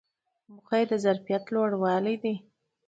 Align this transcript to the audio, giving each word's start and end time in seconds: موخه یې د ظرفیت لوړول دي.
موخه 0.53 0.75
یې 0.81 0.85
د 0.91 0.93
ظرفیت 1.03 1.43
لوړول 1.53 2.05
دي. 2.23 2.35